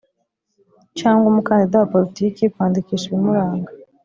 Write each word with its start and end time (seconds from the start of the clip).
cyangwa 0.99 1.25
umukandida 1.31 1.75
wa 1.77 1.91
politiki 1.93 2.43
kwandikisha 2.53 3.05
ibimuranga 3.07 3.69